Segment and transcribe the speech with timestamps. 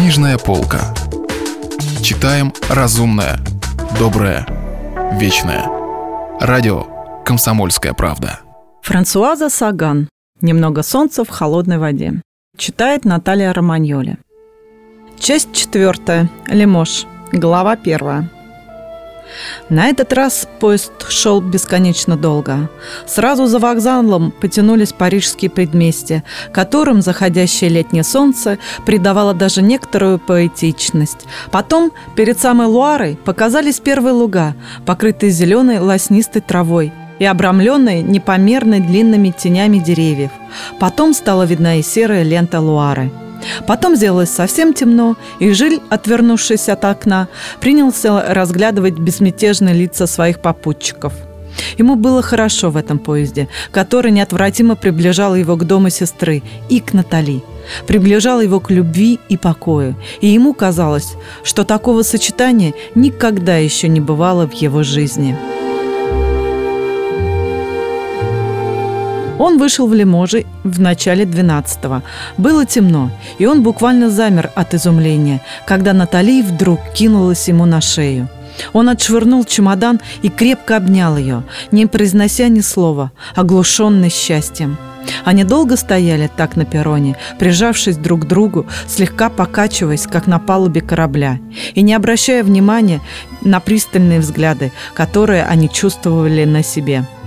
[0.00, 0.94] Книжная полка.
[2.02, 3.38] Читаем разумное,
[3.98, 4.46] доброе,
[5.20, 5.66] вечное.
[6.40, 6.86] Радио
[7.22, 8.40] «Комсомольская правда».
[8.80, 10.08] Франсуаза Саган.
[10.40, 12.22] «Немного солнца в холодной воде».
[12.56, 14.16] Читает Наталья Романьоли.
[15.18, 16.30] Часть четвертая.
[16.46, 17.04] Лимош.
[17.30, 18.30] Глава первая.
[19.68, 22.68] На этот раз поезд шел бесконечно долго.
[23.06, 31.26] Сразу за вокзалом потянулись парижские предместья, которым заходящее летнее солнце придавало даже некоторую поэтичность.
[31.50, 34.54] Потом, перед самой Луарой, показались первые луга,
[34.86, 40.30] покрытые зеленой лоснистой травой и обрамленные непомерно длинными тенями деревьев.
[40.78, 43.10] Потом стала видна и серая лента Луары–
[43.66, 47.28] Потом сделалось совсем темно, и Жиль, отвернувшись от окна,
[47.60, 51.12] принялся разглядывать безмятежные лица своих попутчиков.
[51.78, 56.92] Ему было хорошо в этом поезде, который неотвратимо приближал его к дому сестры и к
[56.92, 57.42] Натали.
[57.86, 59.94] Приближал его к любви и покою.
[60.20, 65.36] И ему казалось, что такого сочетания никогда еще не бывало в его жизни.
[69.40, 72.02] Он вышел в Лиможи в начале 12-го.
[72.36, 78.28] Было темно, и он буквально замер от изумления, когда Натали вдруг кинулась ему на шею.
[78.74, 84.76] Он отшвырнул чемодан и крепко обнял ее, не произнося ни слова, оглушенный счастьем.
[85.24, 90.82] Они долго стояли так на перроне, прижавшись друг к другу, слегка покачиваясь, как на палубе
[90.82, 91.38] корабля,
[91.74, 93.00] и не обращая внимания
[93.40, 97.06] на пристальные взгляды, которые они чувствовали на себе–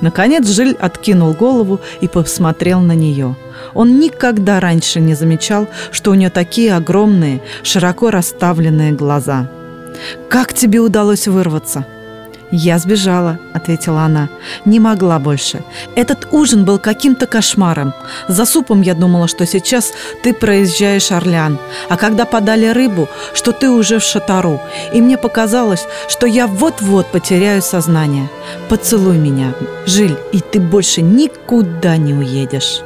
[0.00, 3.36] Наконец Жиль откинул голову и посмотрел на нее.
[3.74, 9.50] Он никогда раньше не замечал, что у нее такие огромные, широко расставленные глаза.
[10.28, 11.86] «Как тебе удалось вырваться?»
[12.50, 14.28] «Я сбежала»,— ответила она.
[14.64, 15.64] «Не могла больше.
[15.96, 17.92] Этот ужин был каким-то кошмаром.
[18.28, 21.58] За супом я думала, что сейчас ты проезжаешь Орлеан,
[21.88, 24.60] а когда подали рыбу, что ты уже в Шатару,
[24.92, 28.28] и мне показалось, что я вот-вот потеряю сознание.
[28.68, 29.52] Поцелуй меня,
[29.86, 32.85] Жиль, и ты больше никуда не уедешь».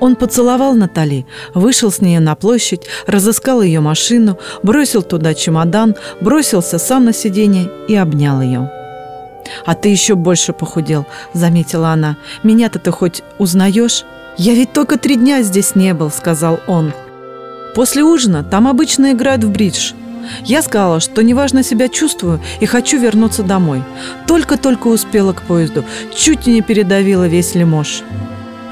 [0.00, 6.78] Он поцеловал Натали, вышел с ней на площадь, разыскал ее машину, бросил туда чемодан, бросился
[6.78, 8.70] сам на сиденье и обнял ее.
[9.66, 12.16] «А ты еще больше похудел»,— заметила она.
[12.42, 14.04] «Меня-то ты хоть узнаешь?»
[14.38, 16.92] «Я ведь только три дня здесь не был»,— сказал он.
[17.74, 19.92] «После ужина там обычно играют в бридж.
[20.44, 23.82] Я сказала, что неважно себя чувствую и хочу вернуться домой.
[24.26, 25.84] Только-только успела к поезду,
[26.14, 28.02] чуть не передавила весь лимож».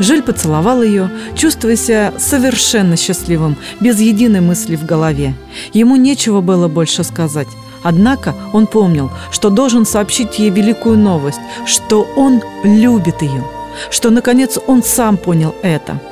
[0.01, 5.35] Жиль поцеловал ее, чувствуя себя совершенно счастливым, без единой мысли в голове.
[5.73, 7.49] Ему нечего было больше сказать.
[7.83, 13.45] Однако он помнил, что должен сообщить ей великую новость, что он любит ее,
[13.91, 16.01] что, наконец, он сам понял это–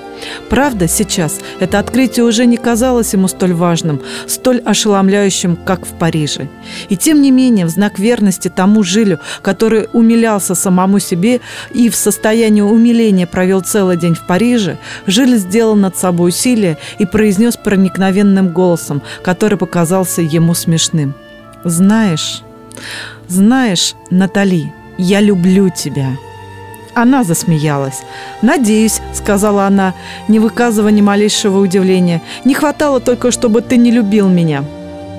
[0.49, 6.49] Правда, сейчас это открытие уже не казалось ему столь важным, столь ошеломляющим, как в Париже.
[6.89, 11.41] И тем не менее, в знак верности тому Жилю, который умилялся самому себе
[11.73, 17.07] и в состоянии умиления провел целый день в Париже, Жиль сделал над собой усилие и
[17.07, 21.15] произнес проникновенным голосом, который показался ему смешным.
[21.65, 22.43] «Знаешь,
[23.27, 26.17] знаешь, Натали, я люблю тебя».
[26.99, 28.03] Она засмеялась.
[28.43, 29.95] «Надеюсь»,— сказала она,
[30.27, 32.23] не выказывая ни малейшего удивления.
[32.45, 34.65] «Не хватало только, чтобы ты не любил меня».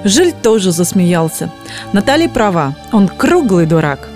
[0.03, 1.49] Жиль тоже засмеялся.
[1.93, 4.09] Натали права, он круглый дурак.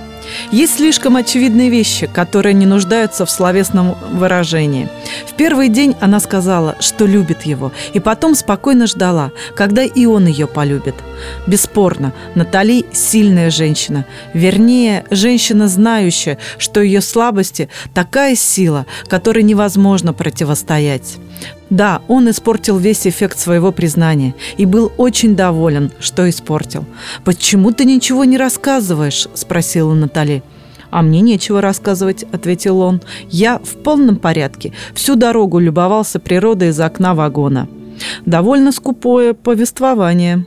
[0.52, 4.90] Есть слишком очевидные вещи, которые не нуждаются в словесном выражении.
[5.28, 10.28] В первый день она сказала, что любит его, и потом спокойно ждала, когда и он
[10.28, 10.96] ее полюбит.
[11.48, 14.06] Бесспорно, Натали– сильная женщина.
[14.34, 21.18] Вернее, женщина, знающая, что ее слабости– такая сила, которой невозможно противостоять.
[21.70, 26.86] Да, он испортил весь эффект своего признания и был очень доволен, что испортил.
[27.26, 30.44] «Почему ты ничего не рассказываешь?»– спросила Натали.
[30.94, 33.02] «А мне нечего рассказывать»,– ответил он.
[33.28, 34.74] «Я в полном порядке.
[34.94, 37.68] Всю дорогу любовался природой из окна вагона».
[38.28, 40.46] «Довольно скупое повествование».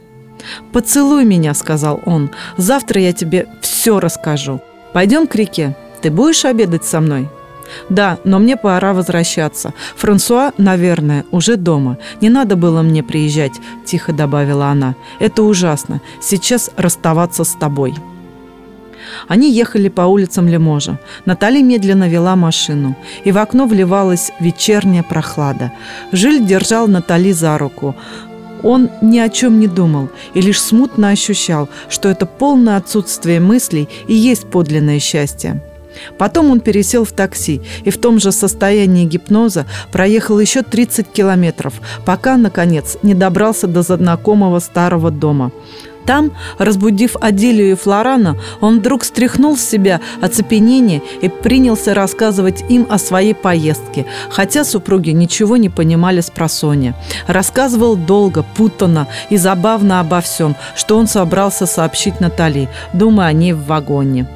[0.73, 2.31] «Поцелуй меня»,– сказал он.
[2.56, 4.61] «Завтра я тебе все расскажу.
[4.93, 5.75] Пойдем к реке.
[6.00, 7.29] Ты будешь обедать со мной?»
[7.88, 9.75] «Да, но мне пора возвращаться.
[9.97, 11.99] Франсуа, наверное, уже дома.
[12.20, 13.55] Не надо было мне приезжать»,–
[13.85, 14.94] тихо добавила она.
[15.19, 16.00] «Это ужасно.
[16.23, 17.97] Сейчас расставаться с тобой».
[19.29, 20.99] Они ехали по улицам Лиможа.
[21.25, 25.73] Натали медленно вела машину, и в окно вливалась вечерняя прохлада.
[26.13, 27.95] Жиль держал Натали за руку.
[28.63, 33.89] Он ни о чем не думал и лишь смутно ощущал, что это полное отсутствие мыслей
[34.09, 35.61] и есть подлинное счастье.
[36.19, 41.75] Потом он пересел в такси и в том же состоянии гипноза проехал еще 30 километров,
[42.05, 45.53] пока, наконец, не добрался до знакомого старого дома.
[46.06, 52.87] Там, разбудив Аделию и Флорана, он вдруг стряхнул с себя оцепенение и принялся рассказывать им
[52.88, 56.94] о своей поездке, хотя супруги ничего не понимали с просонья.
[57.26, 63.53] Рассказывал долго, путанно и забавно обо всем, что он собрался сообщить Натали, думая о ней
[63.53, 64.29] в вагоне.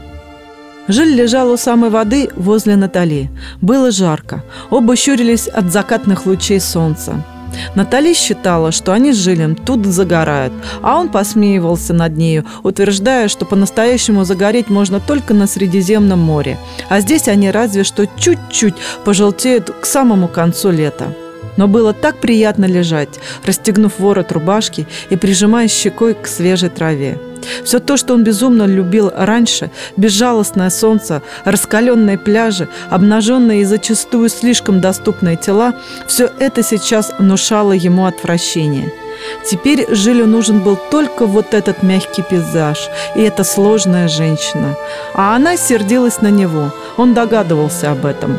[0.88, 3.30] Жиль лежал у самой воды возле Натали.
[3.60, 4.42] Было жарко.
[4.70, 7.22] Оба щурились от закатных лучей солнца.
[7.74, 10.52] Натали считала, что они с Жилем тут загорают,
[10.82, 16.58] а он посмеивался над нею, утверждая, что по-настоящему загореть можно только на Средиземном море,
[16.88, 18.74] а здесь они разве что чуть-чуть
[19.04, 21.14] пожелтеют к самому концу лета.
[21.56, 27.18] Но было так приятно лежать, расстегнув ворот рубашки и прижимая щекой к свежей траве.
[27.64, 34.80] Все то, что он безумно любил раньше, безжалостное солнце, раскаленные пляжи, обнаженные и зачастую слишком
[34.80, 35.74] доступные тела,
[36.06, 38.92] все это сейчас внушало ему отвращение.
[39.44, 44.76] Теперь Жилю нужен был только вот этот мягкий пейзаж и эта сложная женщина.
[45.14, 46.72] А она сердилась на него.
[46.96, 48.38] Он догадывался об этом.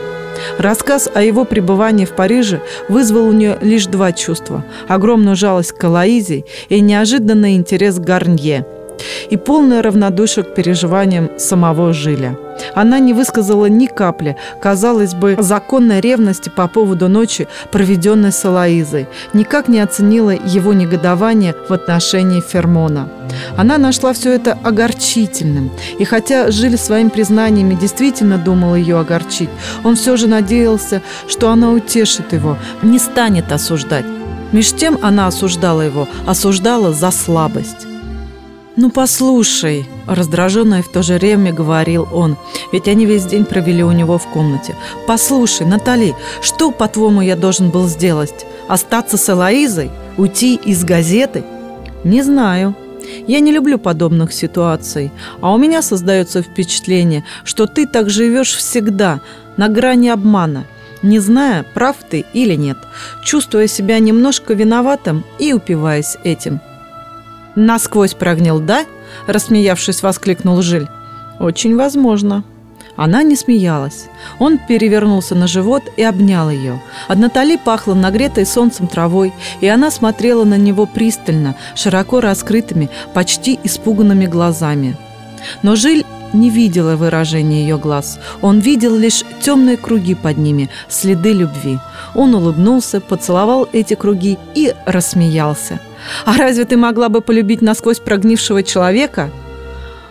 [0.58, 5.84] Рассказ о его пребывании в Париже вызвал у нее лишь два чувства– огромную жалость к
[5.84, 8.66] Алаизе и неожиданный интерес к Гарнье–
[9.30, 12.38] и полное равнодушие к переживаниям самого Жиля.
[12.76, 19.08] Она не высказала ни капли, казалось бы, законной ревности по поводу ночи, проведенной с Алаизой,
[19.34, 23.10] никак не оценила его негодование в отношении Фермона.
[23.58, 29.50] Она нашла все это огорчительным, и хотя Жиль своими признаниями действительно думал ее огорчить,
[29.84, 34.06] он все же надеялся, что она утешит его, не станет осуждать.
[34.52, 37.91] Меж тем она осуждала его, осуждала за слабость.
[38.78, 42.38] «Ну, послушай»,– раздраженно и в то же время говорил он,
[42.72, 44.76] ведь они весь день провели у него в комнате.
[45.08, 48.46] «Послушай, Натали, что, по-твоему, я должен был сделать?
[48.70, 49.92] Остаться с Элоизой?
[50.18, 51.44] Уйти из газеты?»
[52.06, 52.74] «Не знаю»,
[53.28, 59.20] я не люблю подобных ситуаций, а у меня создается впечатление, что ты так живешь всегда,
[59.58, 60.66] на грани обмана,
[61.02, 62.78] не зная, прав ты или нет,
[63.26, 66.62] чувствуя себя немножко виноватым и упиваясь этим–
[67.56, 68.86] «Насквозь прогнил, да?»–
[69.28, 70.88] рассмеявшись, воскликнул Жиль.
[71.40, 72.44] «Очень возможно».
[72.98, 74.08] Она не смеялась.
[74.38, 76.82] Он перевернулся на живот и обнял ее.
[77.08, 83.60] От Натали пахло нагретой солнцем травой, и она смотрела на него пристально, широко раскрытыми, почти
[83.64, 84.98] испуганными глазами.
[85.64, 88.20] Но Жиль не видела выражения ее глаз.
[88.42, 91.80] Он видел лишь темные круги под ними, следы любви.
[92.14, 95.80] Он улыбнулся, поцеловал эти круги и рассмеялся–
[96.26, 99.30] а разве ты могла бы полюбить насквозь прогнившего человека?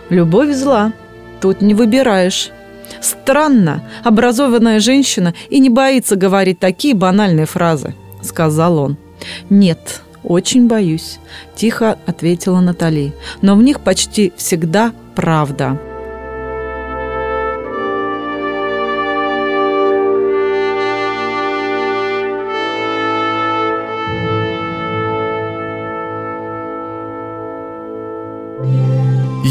[0.09, 0.93] Любовь зла.
[1.39, 2.51] Тут не выбираешь.
[2.99, 8.97] Странно, образованная женщина и не боится говорить такие банальные фразы, сказал он.
[9.49, 11.19] Нет, очень боюсь,
[11.55, 13.13] тихо ответила Натали.
[13.41, 15.79] Но в них почти всегда правда.